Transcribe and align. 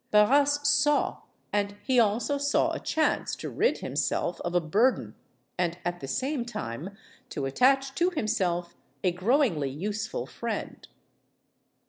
Barras 0.09 0.67
saw; 0.67 1.19
and 1.53 1.75
he 1.83 1.99
also 1.99 2.39
saw 2.39 2.71
a 2.71 2.79
chance 2.79 3.35
to 3.35 3.51
rid 3.51 3.77
himself 3.81 4.41
of 4.41 4.55
a 4.55 4.59
burden 4.59 5.13
and 5.59 5.77
at 5.85 5.99
the 5.99 6.07
same 6.07 6.43
time 6.43 6.97
to 7.29 7.45
attach 7.45 7.93
to 7.93 8.09
himself 8.09 8.75
a 9.03 9.11
growingly 9.11 9.69
useful 9.69 10.25
friend. 10.25 10.87